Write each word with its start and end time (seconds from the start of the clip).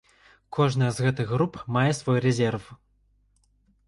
Кожная 0.55 0.87
з 0.99 1.03
гэтых 1.07 1.33
груп 1.33 1.59
мае 1.75 1.91
свой 1.97 2.21
рэзерв. 2.25 2.63